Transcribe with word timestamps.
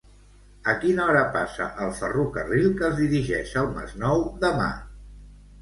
A 0.71 0.73
quina 0.85 1.03
hora 1.09 1.19
passa 1.35 1.67
el 1.85 1.93
ferrocarril 1.99 2.67
que 2.81 2.89
es 2.89 2.97
dirigeix 3.03 3.55
al 3.63 3.71
Masnou 3.79 4.25
demà? 4.47 4.73